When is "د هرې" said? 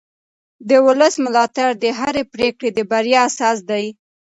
1.83-2.23